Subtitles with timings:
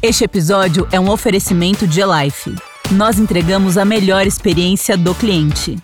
[0.00, 2.54] Este episódio é um oferecimento de Life.
[2.92, 5.76] Nós entregamos a melhor experiência do cliente.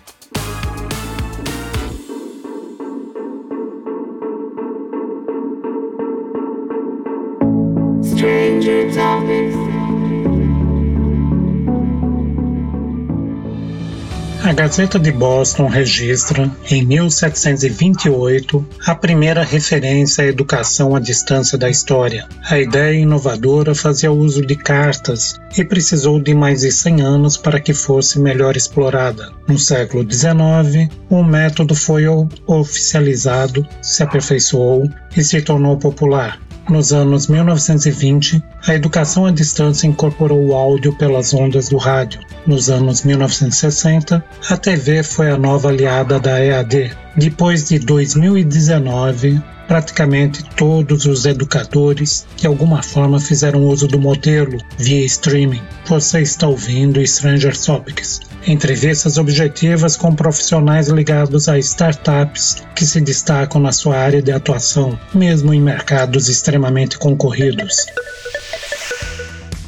[14.55, 22.25] Gazeta de Boston registra, em 1728, a primeira referência à educação à distância da história.
[22.49, 27.59] A ideia inovadora fazia uso de cartas e precisou de mais de 100 anos para
[27.59, 29.29] que fosse melhor explorada.
[29.45, 32.05] No século XIX, o método foi
[32.47, 36.39] oficializado, se aperfeiçoou e se tornou popular.
[36.67, 42.19] Nos anos 1920, a educação à distância incorporou o áudio pelas ondas do rádio.
[42.47, 46.91] Nos anos 1960, a TV foi a nova aliada da EAD.
[47.15, 55.05] Depois de 2019, praticamente todos os educadores de alguma forma fizeram uso do modelo via
[55.05, 55.61] streaming.
[55.85, 63.61] Você está ouvindo Stranger Topics, entrevistas objetivas com profissionais ligados a startups que se destacam
[63.61, 67.85] na sua área de atuação, mesmo em mercados extremamente concorridos.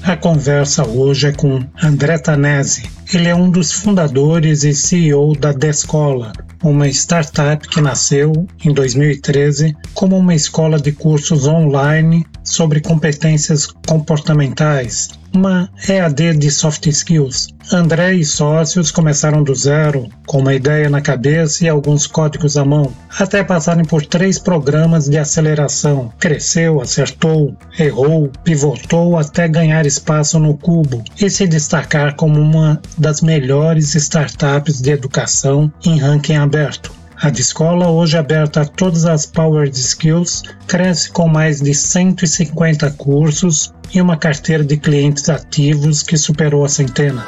[0.07, 2.89] A conversa hoje é com André Tanese.
[3.13, 6.31] Ele é um dos fundadores e CEO da Descola,
[6.63, 15.09] uma startup que nasceu em 2013 como uma escola de cursos online sobre competências comportamentais,
[15.33, 17.49] uma EAD de soft skills.
[17.71, 22.63] André e sócios começaram do zero, com uma ideia na cabeça e alguns códigos à
[22.63, 26.11] mão, até passarem por três programas de aceleração.
[26.17, 33.21] Cresceu, acertou, errou, pivotou até ganhar espaço no cubo e se destacar como uma das
[33.21, 36.96] melhores startups de educação em ranking aberto.
[37.21, 43.73] A escola, hoje aberta a todas as Power Skills, cresce com mais de 150 cursos
[43.93, 47.25] e uma carteira de clientes ativos que superou a centena.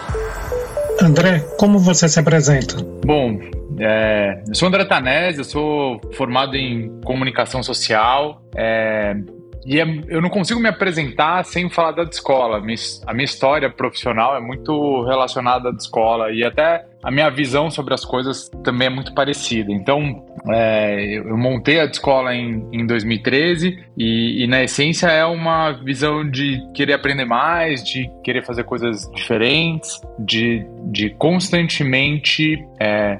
[1.02, 2.76] André, como você se apresenta?
[3.04, 3.40] Bom,
[3.80, 8.44] é, eu sou André Tanese, eu sou formado em comunicação social.
[8.56, 9.16] É,
[9.66, 12.58] e é, eu não consigo me apresentar sem falar da escola.
[12.58, 17.94] A minha história profissional é muito relacionada à escola e até a minha visão sobre
[17.94, 19.72] as coisas também é muito parecida.
[19.72, 25.72] Então, é, eu montei a escola em, em 2013 e, e, na essência, é uma
[25.72, 33.20] visão de querer aprender mais, de querer fazer coisas diferentes, de, de constantemente é,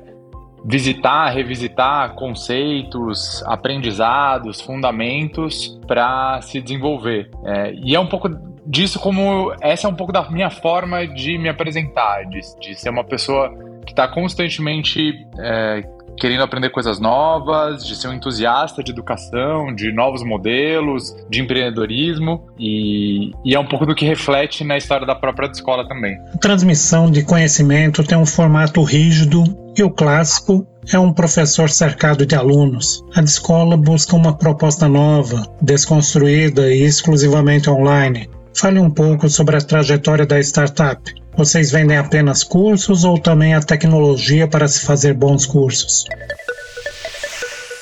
[0.66, 7.30] visitar, revisitar conceitos, aprendizados, fundamentos para se desenvolver.
[7.46, 8.30] É, e é um pouco
[8.66, 12.90] disso como essa é um pouco da minha forma de me apresentar, de, de ser
[12.90, 13.50] uma pessoa
[13.86, 15.84] que está constantemente é,
[16.20, 22.48] querendo aprender coisas novas, de ser um entusiasta de educação, de novos modelos, de empreendedorismo
[22.60, 26.18] e, e, é um pouco do que reflete na história da própria escola também.
[26.42, 29.44] Transmissão de conhecimento tem um formato rígido
[29.78, 33.04] e o clássico é um professor cercado de alunos.
[33.16, 38.30] A escola busca uma proposta nova, desconstruída e exclusivamente online.
[38.54, 41.02] Fale um pouco sobre a trajetória da startup.
[41.40, 46.04] Vocês vendem apenas cursos ou também a tecnologia para se fazer bons cursos?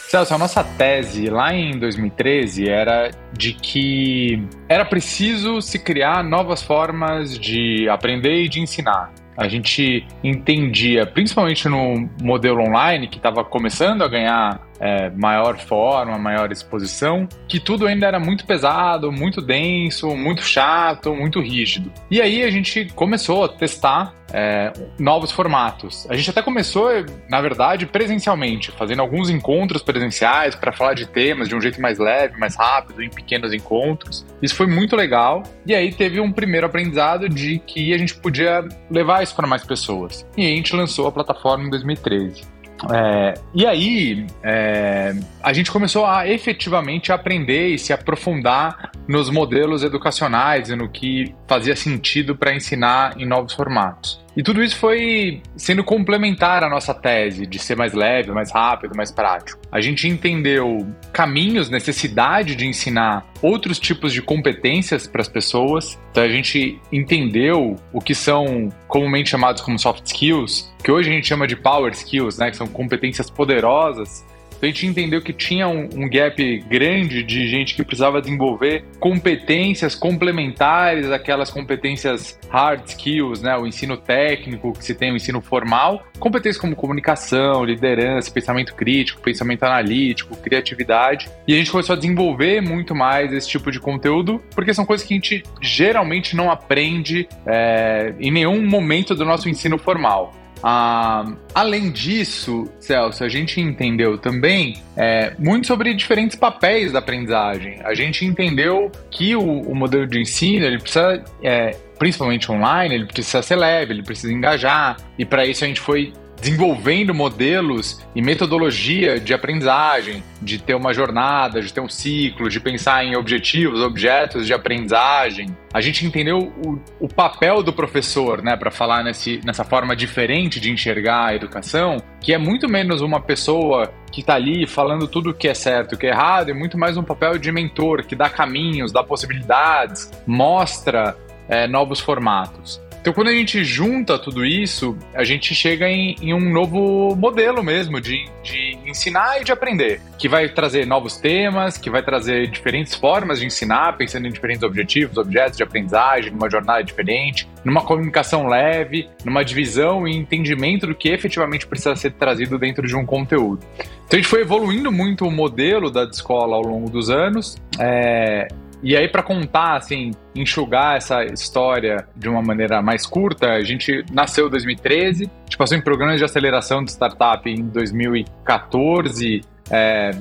[0.07, 6.61] Celso, a nossa tese lá em 2013 era de que era preciso se criar novas
[6.61, 9.11] formas de aprender e de ensinar.
[9.35, 16.17] A gente entendia, principalmente no modelo online, que estava começando a ganhar é, maior forma,
[16.17, 21.91] maior exposição, que tudo ainda era muito pesado, muito denso, muito chato, muito rígido.
[22.09, 26.09] E aí a gente começou a testar é, novos formatos.
[26.09, 26.89] A gente até começou,
[27.29, 31.97] na verdade, presencialmente, fazendo alguns encontros presenciais para falar de temas de um jeito mais
[31.97, 34.25] leve, mais rápido, em pequenos encontros.
[34.41, 35.43] Isso foi muito legal.
[35.65, 39.63] E aí teve um primeiro aprendizado de que a gente podia levar isso para mais
[39.63, 40.25] pessoas.
[40.35, 42.56] E a gente lançou a plataforma em 2013.
[42.93, 49.83] É, e aí, é, a gente começou a efetivamente aprender e se aprofundar nos modelos
[49.83, 54.26] educacionais e no que fazia sentido para ensinar em novos formatos.
[54.37, 58.95] E tudo isso foi sendo complementar à nossa tese de ser mais leve, mais rápido,
[58.95, 59.59] mais prático.
[59.71, 65.97] A gente entendeu caminhos, necessidade de ensinar outros tipos de competências para as pessoas.
[66.11, 71.13] Então a gente entendeu o que são comumente chamados como soft skills, que hoje a
[71.13, 74.23] gente chama de power skills, né, que são competências poderosas
[74.57, 78.83] Então a gente entendeu que tinha um, um gap grande de gente que precisava desenvolver
[78.99, 83.55] competências complementares àquelas competências hard skills, né?
[83.57, 89.21] O ensino técnico que se tem, o ensino formal, competências como comunicação, liderança, pensamento crítico,
[89.21, 91.29] pensamento analítico, criatividade.
[91.47, 95.05] E a gente começou a desenvolver muito mais esse tipo de conteúdo, porque são coisas
[95.05, 100.33] que a gente geralmente não aprende é, em nenhum momento do nosso ensino formal.
[100.63, 107.79] Ah, além disso, Celso, a gente entendeu também é, muito sobre diferentes papéis da aprendizagem.
[107.83, 113.05] A gente entendeu que o, o modelo de ensino ele precisa, é, principalmente online, ele
[113.05, 114.97] precisa ser leve, ele precisa engajar.
[115.17, 120.93] E para isso a gente foi desenvolvendo modelos e metodologia de aprendizagem, de ter uma
[120.93, 125.47] jornada, de ter um ciclo, de pensar em objetivos, objetos de aprendizagem.
[125.73, 130.59] A gente entendeu o, o papel do professor, né, para falar nesse, nessa forma diferente
[130.59, 135.31] de enxergar a educação, que é muito menos uma pessoa que está ali falando tudo
[135.31, 138.03] o que é certo o que é errado, e muito mais um papel de mentor
[138.03, 141.15] que dá caminhos, dá possibilidades, mostra
[141.49, 142.81] é, novos formatos.
[143.07, 147.63] Então, quando a gente junta tudo isso, a gente chega em, em um novo modelo
[147.63, 152.47] mesmo de, de ensinar e de aprender, que vai trazer novos temas, que vai trazer
[152.47, 157.81] diferentes formas de ensinar, pensando em diferentes objetivos, objetos de aprendizagem, numa jornada diferente, numa
[157.81, 163.05] comunicação leve, numa divisão e entendimento do que efetivamente precisa ser trazido dentro de um
[163.05, 163.65] conteúdo.
[164.05, 167.55] Então, a gente foi evoluindo muito o modelo da escola ao longo dos anos.
[167.79, 168.49] É,
[168.83, 174.05] e aí, para contar, assim, enxugar essa história de uma maneira mais curta, a gente
[174.11, 180.11] nasceu em 2013, a gente passou em programas de aceleração de startup em 2014, é,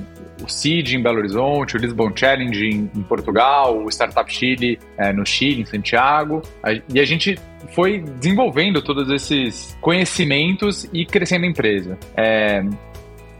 [0.43, 5.13] o Seed em Belo Horizonte, o Lisbon Challenge em, em Portugal, o Startup Chile é,
[5.13, 6.41] no Chile, em Santiago.
[6.61, 7.37] A, e a gente
[7.73, 11.97] foi desenvolvendo todos esses conhecimentos e crescendo a empresa.
[12.15, 12.63] É,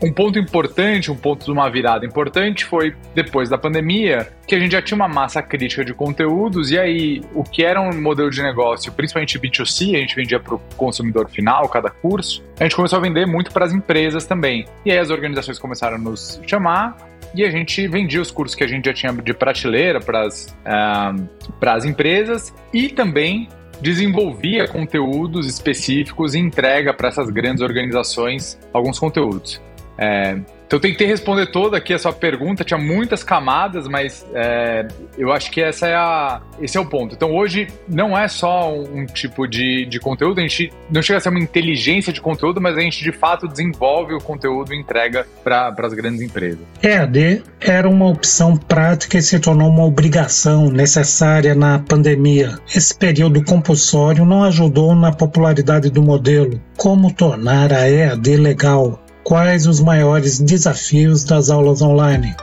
[0.02, 4.60] um ponto importante, um ponto de uma virada importante foi depois da pandemia, que a
[4.60, 8.30] gente já tinha uma massa crítica de conteúdos, e aí o que era um modelo
[8.30, 12.76] de negócio, principalmente B2C, a gente vendia para o consumidor final, cada curso, a gente
[12.76, 14.66] começou a vender muito para as empresas também.
[14.86, 16.96] E aí as organizações começaram a nos chamar,
[17.34, 20.56] e a gente vendia os cursos que a gente já tinha de prateleira para as
[20.66, 23.50] uh, empresas e também
[23.82, 29.62] desenvolvia conteúdos específicos e entrega para essas grandes organizações alguns conteúdos.
[29.98, 34.86] É, então tentei responder toda aqui a sua pergunta, tinha muitas camadas, mas é,
[35.18, 37.16] eu acho que essa é a, esse é o ponto.
[37.16, 41.18] Então hoje não é só um, um tipo de, de conteúdo, a gente não chega
[41.18, 44.78] a ser uma inteligência de conteúdo, mas a gente de fato desenvolve o conteúdo e
[44.78, 46.60] entrega para as grandes empresas.
[46.84, 52.60] EAD era uma opção prática e se tornou uma obrigação necessária na pandemia.
[52.76, 56.62] Esse período compulsório não ajudou na popularidade do modelo.
[56.76, 59.07] Como tornar a EAD legal?
[59.28, 62.34] Quais os maiores desafios das aulas online?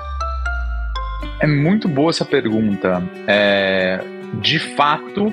[1.40, 3.02] É muito boa essa pergunta.
[3.26, 4.04] É,
[4.42, 5.32] de fato,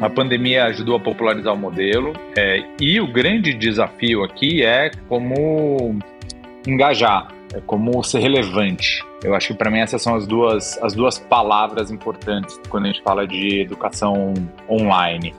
[0.00, 5.98] a pandemia ajudou a popularizar o modelo é, e o grande desafio aqui é como
[6.66, 9.04] engajar, é como ser relevante.
[9.22, 12.86] Eu acho que para mim essas são as duas, as duas palavras importantes quando a
[12.86, 14.32] gente fala de educação
[14.70, 15.34] online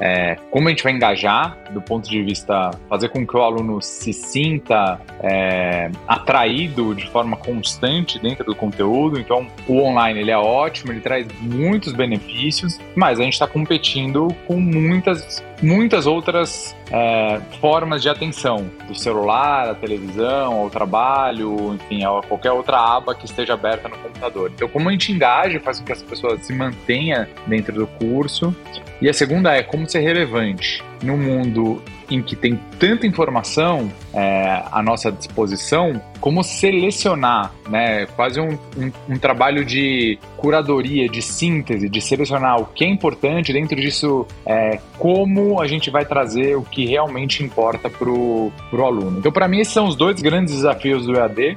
[0.00, 3.82] é, como a gente vai engajar do ponto de vista fazer com que o aluno
[3.82, 9.20] se sinta é, atraído de forma constante dentro do conteúdo.
[9.20, 14.34] Então, o online ele é ótimo, ele traz muitos benefícios, mas a gente está competindo
[14.46, 22.04] com muitas muitas outras é, formas de atenção, do celular, à televisão, ao trabalho, enfim,
[22.04, 24.50] a qualquer outra aba que esteja aberta no computador.
[24.54, 28.54] Então, como a gente engaja, faz com que as pessoas se mantenham dentro do curso.
[29.00, 34.62] E a segunda é como ser relevante no mundo em que tem tanta informação é,
[34.70, 38.06] à nossa disposição, como selecionar, né?
[38.16, 43.52] Quase um, um, um, trabalho de curadoria, de síntese, de selecionar o que é importante
[43.52, 49.18] dentro disso, é, como a gente vai trazer o que realmente importa para o aluno.
[49.18, 51.56] Então, para mim, esses são os dois grandes desafios do EAD.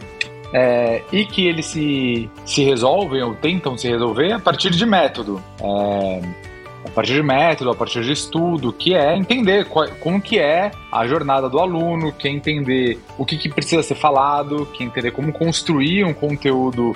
[0.55, 5.41] É, e que eles se, se resolvem ou tentam se resolver a partir de método.
[5.59, 6.21] É,
[6.85, 10.71] a partir de método, a partir de estudo, que é entender qual, como que é
[10.91, 14.85] a jornada do aluno, que é entender o que, que precisa ser falado, que é
[14.85, 16.95] entender como construir um conteúdo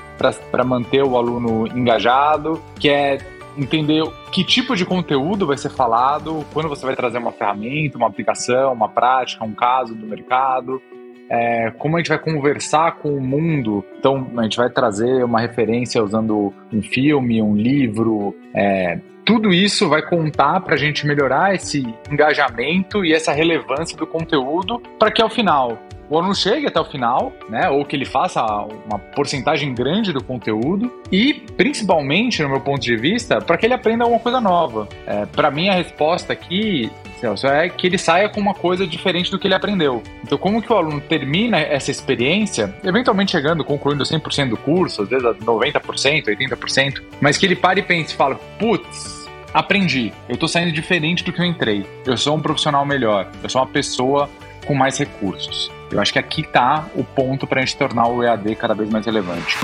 [0.51, 3.17] para manter o aluno engajado, que é
[3.57, 8.07] entender que tipo de conteúdo vai ser falado, quando você vai trazer uma ferramenta, uma
[8.07, 10.81] aplicação, uma prática, um caso do mercado,
[11.29, 13.83] é, como a gente vai conversar com o mundo.
[13.99, 19.89] Então, a gente vai trazer uma referência usando um filme, um livro, é, tudo isso
[19.89, 25.21] vai contar para a gente melhorar esse engajamento e essa relevância do conteúdo para que
[25.21, 25.77] ao final
[26.09, 27.69] o aluno chegue até o final, né?
[27.69, 28.43] Ou que ele faça
[28.85, 33.73] uma porcentagem grande do conteúdo e, principalmente, no meu ponto de vista, para que ele
[33.73, 34.87] aprenda alguma coisa nova.
[35.05, 39.31] É, para mim, a resposta aqui Celso, é que ele saia com uma coisa diferente
[39.31, 40.03] do que ele aprendeu.
[40.23, 45.09] Então, como que o aluno termina essa experiência, eventualmente chegando, concluindo 100% do curso, às
[45.09, 50.47] vezes 90%, 80%, mas que ele pare e pense e fala, putz, aprendi, eu tô
[50.47, 54.29] saindo diferente do que eu entrei, eu sou um profissional melhor, eu sou uma pessoa
[54.65, 55.71] com mais recursos.
[55.91, 58.89] Eu acho que aqui está o ponto para a gente tornar o EAD cada vez
[58.89, 59.57] mais relevante.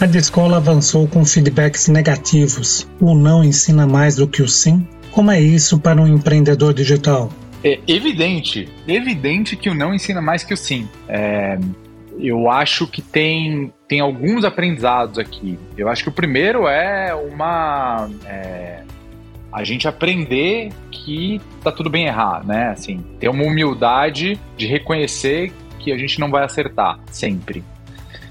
[0.00, 2.88] A escola avançou com feedbacks negativos.
[2.98, 4.86] O não ensina mais do que o sim?
[5.10, 7.30] Como é isso para um empreendedor digital?
[7.62, 10.88] É evidente, evidente que o não ensina mais que o sim.
[11.06, 11.58] É,
[12.18, 15.58] eu acho que tem, tem alguns aprendizados aqui.
[15.76, 18.08] Eu acho que o primeiro é uma.
[18.24, 18.82] É,
[19.52, 22.68] a gente aprender que tá tudo bem errar, né?
[22.68, 27.64] Assim, ter uma humildade de reconhecer que a gente não vai acertar sempre.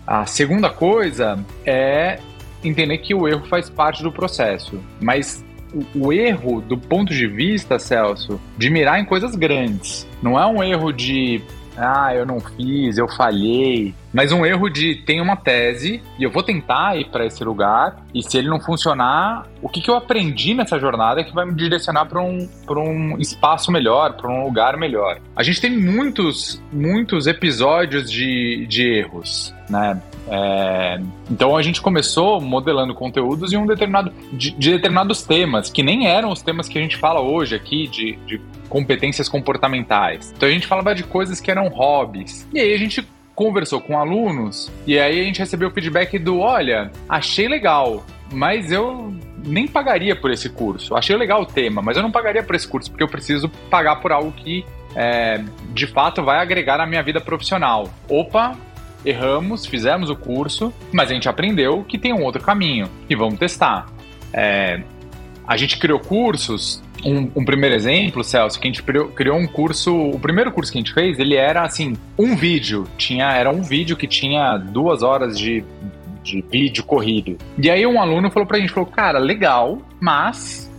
[0.05, 2.19] A segunda coisa é
[2.63, 7.27] entender que o erro faz parte do processo, mas o, o, erro do ponto de
[7.27, 10.07] vista, Celso, de mirar em coisas grandes.
[10.21, 11.41] Não é um erro de
[11.77, 13.93] ah, eu não fiz, eu falhei.
[14.13, 18.03] Mas um erro de tem uma tese e eu vou tentar ir para esse lugar
[18.13, 21.45] e se ele não funcionar, o que, que eu aprendi nessa jornada é que vai
[21.45, 25.19] me direcionar para um, um espaço melhor, para um lugar melhor.
[25.35, 30.01] A gente tem muitos, muitos episódios de, de erros, né?
[30.31, 35.81] É, então a gente começou modelando conteúdos em um determinado de, de, determinados temas que
[35.81, 38.39] nem eram os temas que a gente fala hoje aqui de, de
[38.69, 40.31] competências comportamentais.
[40.35, 42.47] Então a gente falava de coisas que eram hobbies.
[42.53, 43.07] E aí a gente
[43.39, 48.03] conversou com alunos e aí a gente recebeu o feedback do: olha, achei legal,
[48.34, 49.15] mas eu
[49.46, 50.93] nem pagaria por esse curso.
[50.93, 54.01] Achei legal o tema, mas eu não pagaria por esse curso porque eu preciso pagar
[54.01, 57.89] por algo que é, de fato vai agregar na minha vida profissional.
[58.10, 58.58] Opa,
[59.05, 63.39] erramos, fizemos o curso, mas a gente aprendeu que tem um outro caminho e vamos
[63.39, 63.88] testar.
[64.34, 64.84] É,
[65.48, 66.84] a gente criou cursos.
[67.05, 69.95] Um, um, primeiro exemplo, Celso, que a gente criou um curso.
[69.95, 72.85] O primeiro curso que a gente fez, ele era assim, um vídeo.
[72.97, 75.63] Tinha, era um vídeo que tinha duas horas de,
[76.23, 77.37] de vídeo corrido.
[77.57, 80.69] E aí um aluno falou pra gente, falou, cara, legal, mas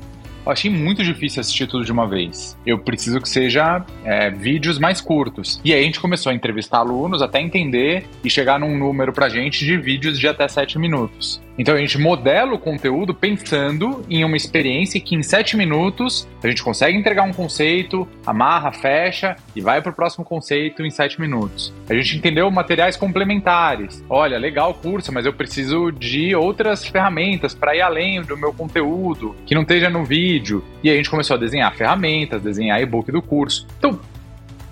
[0.45, 2.57] eu achei muito difícil assistir tudo de uma vez.
[2.65, 5.61] Eu preciso que seja é, vídeos mais curtos.
[5.65, 9.29] E aí a gente começou a entrevistar alunos até entender e chegar num número pra
[9.29, 11.41] gente de vídeos de até 7 minutos.
[11.61, 16.49] Então a gente modela o conteúdo pensando em uma experiência que em sete minutos a
[16.49, 21.21] gente consegue entregar um conceito, amarra, fecha e vai para o próximo conceito em sete
[21.21, 21.71] minutos.
[21.87, 24.03] A gente entendeu materiais complementares.
[24.09, 28.55] Olha, legal o curso, mas eu preciso de outras ferramentas para ir além do meu
[28.55, 30.65] conteúdo, que não esteja no vídeo.
[30.83, 33.67] E a gente começou a desenhar ferramentas, desenhar e-book do curso.
[33.77, 34.01] Então,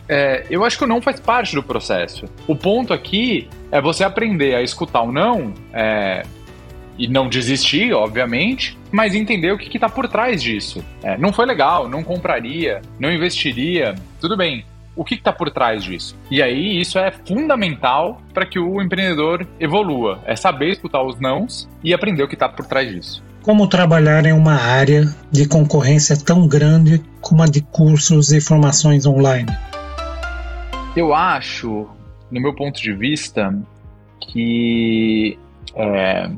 [0.09, 2.25] é, eu acho que o não faz parte do processo.
[2.47, 6.23] O ponto aqui é você aprender a escutar o não é,
[6.99, 10.85] e não desistir, obviamente, mas entender o que está por trás disso.
[11.03, 14.65] É, não foi legal, não compraria, não investiria, tudo bem.
[14.97, 16.17] O que está por trás disso?
[16.29, 20.19] E aí, isso é fundamental para que o empreendedor evolua.
[20.27, 23.23] É saber escutar os nãos e aprender o que está por trás disso.
[23.43, 29.07] Como trabalhar em uma área de concorrência tão grande como a de cursos e formações
[29.07, 29.51] online?
[30.97, 31.89] Eu acho,
[32.29, 33.57] no meu ponto de vista,
[34.21, 35.39] que
[35.77, 36.29] é,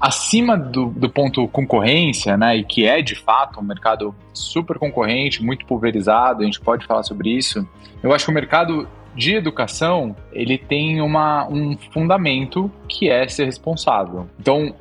[0.00, 5.42] acima do, do ponto concorrência, né, e que é de fato um mercado super concorrente,
[5.42, 7.66] muito pulverizado, a gente pode falar sobre isso.
[8.02, 13.46] Eu acho que o mercado de educação ele tem uma, um fundamento que é ser
[13.46, 14.28] responsável.
[14.38, 14.74] Então,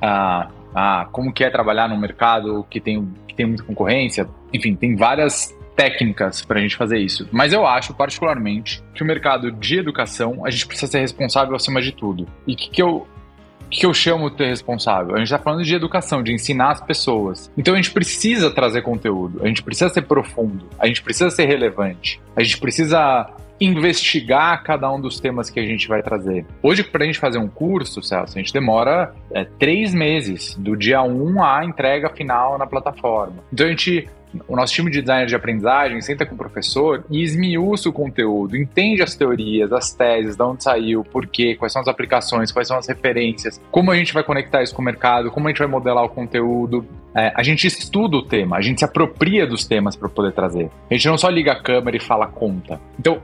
[0.00, 4.28] ah, ah, como que é trabalhar num mercado que tem, que tem muita concorrência?
[4.52, 7.28] Enfim, tem várias técnicas para a gente fazer isso.
[7.32, 11.80] Mas eu acho, particularmente, que o mercado de educação, a gente precisa ser responsável acima
[11.80, 12.26] de tudo.
[12.46, 13.06] E o que, que eu
[13.70, 15.14] que eu chamo de ter responsável?
[15.14, 17.50] A gente está falando de educação, de ensinar as pessoas.
[17.56, 21.46] Então a gente precisa trazer conteúdo, a gente precisa ser profundo, a gente precisa ser
[21.46, 23.28] relevante, a gente precisa
[23.60, 26.46] investigar cada um dos temas que a gente vai trazer.
[26.62, 30.74] Hoje, para a gente fazer um curso, Celso, a gente demora é, três meses, do
[30.74, 33.44] dia 1 à entrega final na plataforma.
[33.52, 34.08] Então a gente
[34.46, 38.56] o nosso time de design de aprendizagem senta com o professor e esmiuça o conteúdo,
[38.56, 42.68] entende as teorias, as teses, de onde saiu, por quê, quais são as aplicações, quais
[42.68, 45.58] são as referências, como a gente vai conectar isso com o mercado, como a gente
[45.58, 46.86] vai modelar o conteúdo.
[47.14, 50.70] É, a gente estuda o tema, a gente se apropria dos temas para poder trazer.
[50.88, 52.80] A gente não só liga a câmera e fala conta.
[52.98, 53.20] Então,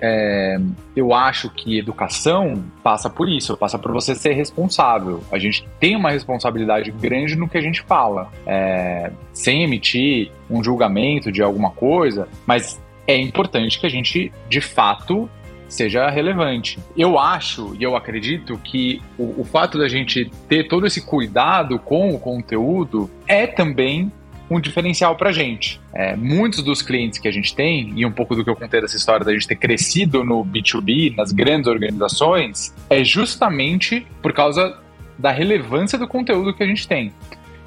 [0.00, 0.58] é,
[0.94, 5.22] eu acho que educação passa por isso, passa por você ser responsável.
[5.30, 10.62] A gente tem uma responsabilidade grande no que a gente fala, é, sem emitir um
[10.62, 15.28] julgamento de alguma coisa, mas é importante que a gente, de fato,
[15.68, 16.78] seja relevante.
[16.96, 21.78] Eu acho e eu acredito que o, o fato da gente ter todo esse cuidado
[21.78, 24.10] com o conteúdo é também
[24.50, 25.80] um diferencial para a gente.
[25.94, 28.80] É, muitos dos clientes que a gente tem, e um pouco do que eu contei
[28.80, 34.78] dessa história da gente ter crescido no B2B, nas grandes organizações, é justamente por causa
[35.18, 37.12] da relevância do conteúdo que a gente tem.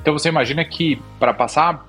[0.02, 1.86] Então você imagina que para passar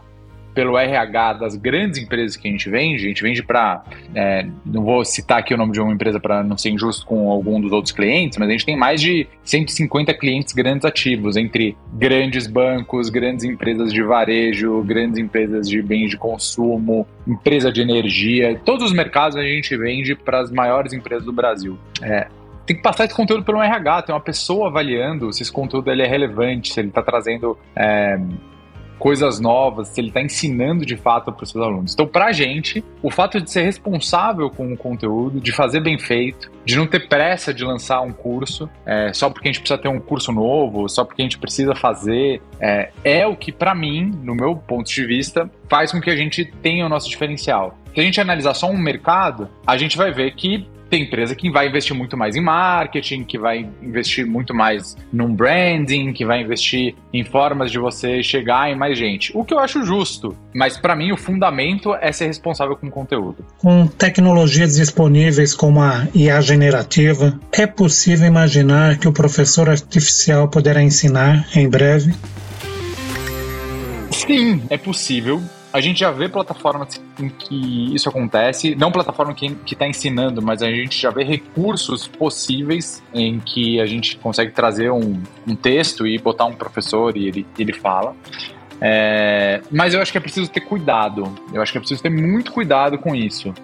[0.54, 3.82] pelo RH das grandes empresas que a gente vende, a gente vende para.
[4.14, 7.30] É, não vou citar aqui o nome de uma empresa para não ser injusto com
[7.30, 11.76] algum dos outros clientes, mas a gente tem mais de 150 clientes grandes ativos, entre
[11.94, 18.61] grandes bancos, grandes empresas de varejo, grandes empresas de bens de consumo, empresa de energia.
[18.64, 21.78] Todos os mercados a gente vende para as maiores empresas do Brasil.
[22.02, 22.26] É,
[22.66, 26.02] tem que passar esse conteúdo pelo RH, tem uma pessoa avaliando se esse conteúdo ele
[26.02, 28.18] é relevante, se ele está trazendo é,
[29.02, 31.92] coisas novas, se ele está ensinando de fato para os seus alunos.
[31.92, 35.99] Então, para a gente, o fato de ser responsável com o conteúdo, de fazer bem
[35.99, 39.76] feito, de não ter pressa de lançar um curso, é, só porque a gente precisa
[39.76, 43.75] ter um curso novo, só porque a gente precisa fazer, é, é o que, para
[43.75, 47.76] mim, no meu ponto de vista, faz com que a gente tenha o nosso diferencial.
[47.92, 51.51] Se a gente analisar só um mercado, a gente vai ver que tem empresa que
[51.51, 56.43] vai investir muito mais em marketing, que vai investir muito mais num branding, que vai
[56.43, 59.33] investir em formas de você chegar em mais gente.
[59.35, 62.91] O que eu acho justo, mas para mim o fundamento é ser responsável com o
[62.91, 63.43] conteúdo.
[63.57, 70.83] Com tecnologias disponíveis como a IA generativa, é possível imaginar que o professor artificial poderá
[70.83, 72.13] ensinar em breve?
[74.11, 75.41] Sim, é possível.
[75.73, 80.62] A gente já vê plataformas em que isso acontece, não plataforma que está ensinando, mas
[80.62, 86.07] a gente já vê recursos possíveis em que a gente consegue trazer um, um texto
[86.07, 88.14] e botar um professor e ele, ele fala.
[88.85, 91.33] É, mas eu acho que é preciso ter cuidado.
[91.55, 93.55] Eu acho que é preciso ter muito cuidado com isso.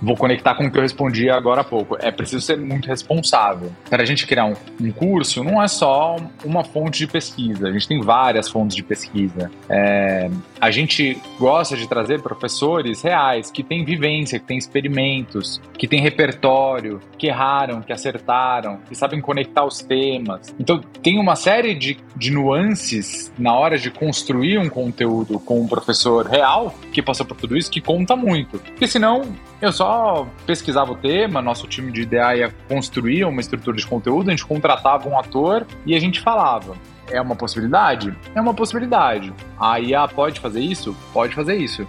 [0.00, 1.96] Vou conectar com o que eu respondi agora há pouco.
[2.00, 3.72] É preciso ser muito responsável.
[3.88, 7.68] Para a gente criar um, um, curso, não é só uma fonte de pesquisa.
[7.68, 9.50] A gente tem várias fontes de pesquisa.
[9.68, 15.88] É, a gente gosta de trazer professores reais que têm vivência, que têm experimentos, que
[15.88, 20.54] têm repertório, que erraram, que acertaram, que sabem conectar os temas.
[20.58, 25.66] Então, tem uma série de, de nuances na hora de construir um conteúdo com um
[25.66, 28.58] professor real que passou por tudo isso que conta muito.
[28.58, 29.22] Porque senão
[29.64, 34.28] eu só pesquisava o tema, nosso time de ideia ia construir uma estrutura de conteúdo,
[34.28, 36.76] a gente contratava um ator e a gente falava.
[37.10, 38.14] É uma possibilidade?
[38.34, 39.32] É uma possibilidade.
[39.58, 40.96] A IA pode fazer isso?
[41.12, 41.86] Pode fazer isso.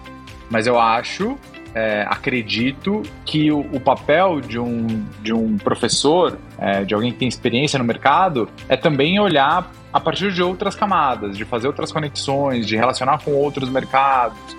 [0.50, 1.38] Mas eu acho
[1.76, 7.18] é, acredito que o, o, papel de um, de um professor, é, de alguém que
[7.18, 11.92] tem experiência no mercado, é também olhar a partir de outras camadas, de fazer outras
[11.92, 14.56] conexões, de relacionar com outros mercados,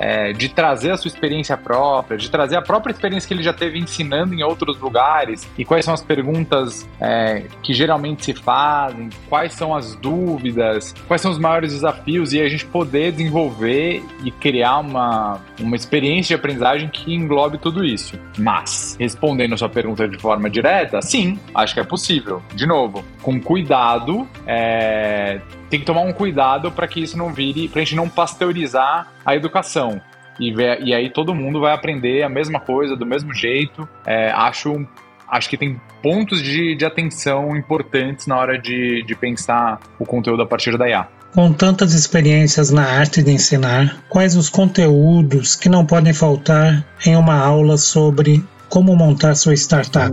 [0.00, 3.52] é, de trazer a sua experiência própria, de trazer a própria experiência que ele já
[3.52, 9.10] teve ensinando em outros lugares e quais são as perguntas é, que geralmente se fazem,
[9.28, 14.30] quais são as dúvidas, quais são os maiores desafios e a gente poder desenvolver e
[14.30, 18.18] criar uma, uma experiência de aprendizagem que englobe tudo isso.
[18.38, 22.42] Mas, respondendo a sua pergunta de forma direta, sim, acho que é possível.
[22.54, 27.68] De novo, com cuidado, é, tem que tomar um cuidado para que isso não vire,
[27.68, 30.00] para a gente não pasteurizar a educação.
[30.38, 33.88] E, e aí todo mundo vai aprender a mesma coisa, do mesmo jeito.
[34.04, 34.84] É, acho,
[35.28, 40.42] acho que tem pontos de, de atenção importantes na hora de, de pensar o conteúdo
[40.42, 41.06] a partir da IA.
[41.32, 47.14] Com tantas experiências na arte de ensinar, quais os conteúdos que não podem faltar em
[47.14, 50.10] uma aula sobre como montar sua startup?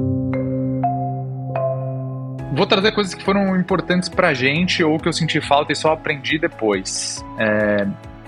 [2.54, 5.94] Vou trazer coisas que foram importantes pra gente ou que eu senti falta e só
[5.94, 7.24] aprendi depois.
[7.38, 7.86] É,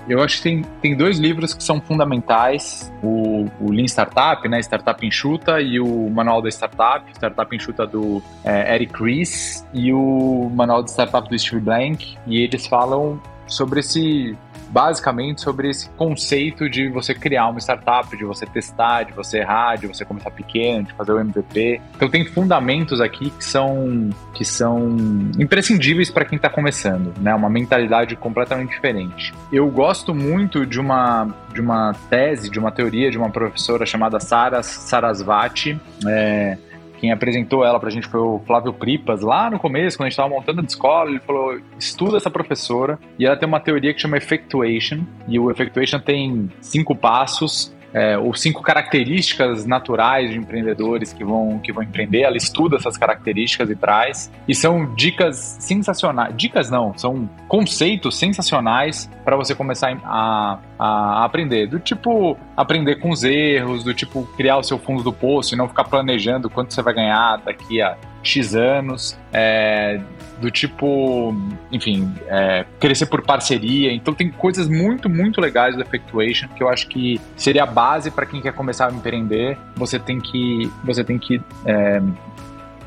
[0.08, 4.58] eu acho que tem, tem dois livros que são fundamentais: o, o Lean Startup, né,
[4.60, 10.50] Startup Enxuta, e o Manual da Startup, Startup Enxuta do é, Eric Ries, e o
[10.52, 12.16] Manual de Startup do Steve Blank.
[12.26, 14.36] E eles falam sobre esse
[14.70, 19.76] basicamente sobre esse conceito de você criar uma startup, de você testar, de você errar,
[19.76, 21.80] de você começar pequeno, de fazer o MVP.
[21.96, 24.96] Então tem fundamentos aqui que são que são
[25.38, 27.34] imprescindíveis para quem está começando, né?
[27.34, 29.34] Uma mentalidade completamente diferente.
[29.52, 34.20] Eu gosto muito de uma de uma tese, de uma teoria de uma professora chamada
[34.20, 35.78] Sara Sarasvati.
[36.06, 36.56] É,
[37.00, 40.16] quem apresentou ela pra gente foi o Flávio Pripas, lá no começo, quando a gente
[40.16, 44.00] tava montando a escola, ele falou: estuda essa professora, e ela tem uma teoria que
[44.00, 51.12] chama Effectuation, e o Effectuation tem cinco passos é, ou cinco características naturais de empreendedores
[51.12, 52.20] que vão, que vão empreender.
[52.20, 54.30] Ela estuda essas características e traz.
[54.46, 56.34] E são dicas sensacionais.
[56.36, 61.66] Dicas não, são conceitos sensacionais para você começar a, a, aprender.
[61.66, 65.58] Do tipo, aprender com os erros, do tipo, criar o seu fundo do poço e
[65.58, 70.00] não ficar planejando quanto você vai ganhar daqui a X anos, é,
[70.40, 71.34] do tipo,
[71.70, 73.92] enfim, é, crescer por parceria.
[73.92, 78.10] Então tem coisas muito, muito legais do Effectuation que eu acho que seria a base
[78.10, 79.58] para quem quer começar a empreender.
[79.76, 82.00] Você tem que, você tem que é,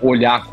[0.02, 0.44] olhar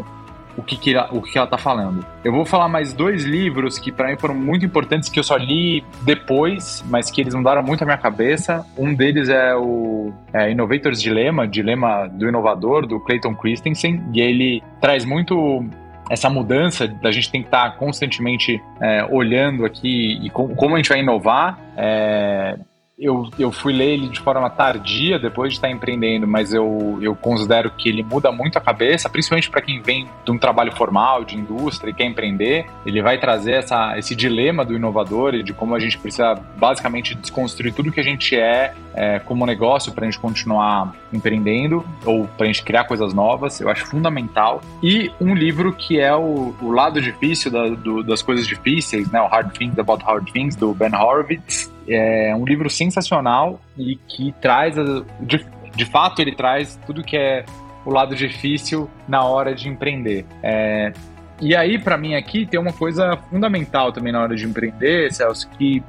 [0.57, 2.05] o que, que, ela, o que ela tá falando.
[2.25, 5.37] Eu vou falar mais dois livros que para mim foram muito importantes, que eu só
[5.37, 8.65] li depois, mas que eles mudaram muito a minha cabeça.
[8.77, 14.63] Um deles é o é, Innovator's Dilemma, Dilema do Inovador, do Clayton Christensen, e ele
[14.81, 15.65] traz muito
[16.11, 20.79] essa mudança da gente tem que estar constantemente é, olhando aqui e com, como a
[20.79, 21.57] gente vai inovar.
[21.77, 22.59] É,
[23.01, 27.17] eu, eu fui ler ele de forma tardia, depois de estar empreendendo, mas eu, eu
[27.17, 31.25] considero que ele muda muito a cabeça, principalmente para quem vem de um trabalho formal,
[31.25, 32.67] de indústria e quer empreender.
[32.85, 37.15] Ele vai trazer essa, esse dilema do inovador e de como a gente precisa basicamente
[37.15, 42.27] desconstruir tudo que a gente é, é como negócio para a gente continuar empreendendo ou
[42.27, 43.61] para a gente criar coisas novas.
[43.61, 44.61] Eu acho fundamental.
[44.83, 49.21] E um livro que é o, o lado difícil da, do, das coisas difíceis, né?
[49.21, 54.33] o Hard Things About Hard Things, do Ben Horowitz é um livro sensacional e que
[54.41, 54.77] traz,
[55.21, 57.45] de, de fato, ele traz tudo que é
[57.85, 60.25] o lado difícil na hora de empreender.
[60.43, 60.93] É,
[61.41, 65.49] e aí, para mim, aqui tem uma coisa fundamental também na hora de empreender, Celso,
[65.51, 65.83] que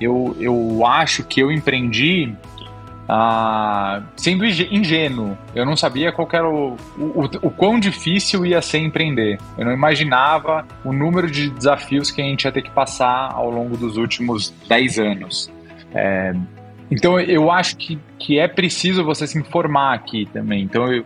[0.00, 2.34] eu, eu acho que eu empreendi
[3.08, 5.36] ah, sendo ingênuo.
[5.54, 9.38] Eu não sabia qual era o, o, o, quão difícil ia ser empreender.
[9.56, 13.50] Eu não imaginava o número de desafios que a gente ia ter que passar ao
[13.50, 15.52] longo dos últimos 10 anos.
[15.94, 16.34] É,
[16.90, 20.62] então eu acho que, que é preciso você se informar aqui também.
[20.62, 21.04] Então, eu,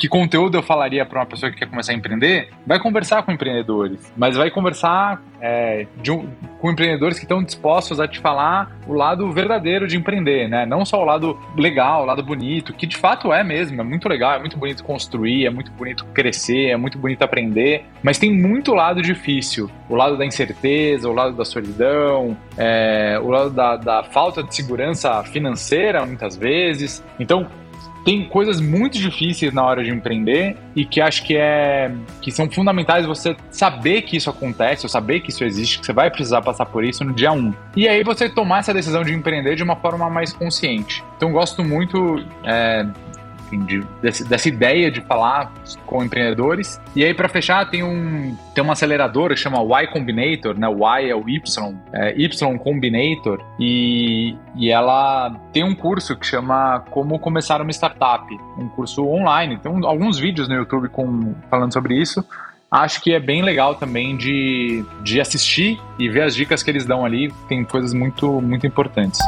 [0.00, 2.48] que conteúdo eu falaria para uma pessoa que quer começar a empreender?
[2.66, 6.26] Vai conversar com empreendedores, mas vai conversar é, um,
[6.58, 10.64] com empreendedores que estão dispostos a te falar o lado verdadeiro de empreender, né?
[10.64, 14.08] Não só o lado legal, o lado bonito, que de fato é mesmo, é muito
[14.08, 18.32] legal, é muito bonito construir, é muito bonito crescer, é muito bonito aprender, mas tem
[18.32, 23.76] muito lado difícil, o lado da incerteza, o lado da solidão, é, o lado da,
[23.76, 27.04] da falta de segurança financeira, muitas vezes.
[27.18, 27.46] Então,
[28.04, 32.50] tem coisas muito difíceis na hora de empreender e que acho que é que são
[32.50, 36.42] fundamentais você saber que isso acontece, ou saber que isso existe, que você vai precisar
[36.42, 37.52] passar por isso no dia 1.
[37.76, 41.04] E aí você tomar essa decisão de empreender de uma forma mais consciente.
[41.16, 42.86] Então gosto muito é,
[43.50, 45.52] enfim, de, desse, dessa ideia de falar
[45.84, 46.80] com empreendedores.
[46.94, 50.68] E aí, para fechar, tem, um, tem uma aceleradora que chama Y Combinator, né?
[50.68, 56.80] Y é o Y, é Y Combinator, e, e ela tem um curso que chama
[56.90, 58.26] Como Começar uma Startup,
[58.58, 59.58] um curso online.
[59.58, 62.24] Tem alguns vídeos no YouTube com, falando sobre isso
[62.70, 66.86] acho que é bem legal também de, de assistir e ver as dicas que eles
[66.86, 67.32] dão ali.
[67.48, 69.18] Tem coisas muito, muito importantes.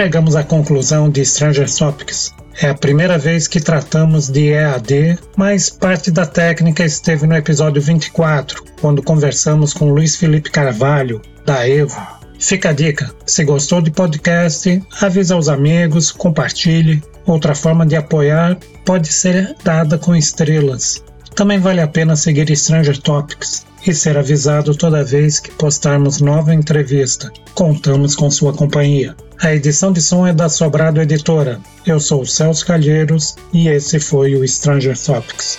[0.00, 2.32] Chegamos à conclusão de Stranger Topics.
[2.62, 7.82] É a primeira vez que tratamos de EAD, mas parte da técnica esteve no episódio
[7.82, 12.00] 24, quando conversamos com Luiz Felipe Carvalho, da Evo.
[12.38, 17.02] Fica a dica: se gostou de podcast, avisa aos amigos, compartilhe.
[17.26, 21.04] Outra forma de apoiar pode ser dada com estrelas.
[21.34, 26.54] Também vale a pena seguir Stranger Topics e ser avisado toda vez que postarmos nova
[26.54, 27.32] entrevista.
[27.54, 29.16] Contamos com sua companhia.
[29.40, 31.60] A edição de som é da Sobrado Editora.
[31.86, 35.58] Eu sou o Celso Calheiros e esse foi o Stranger Topics.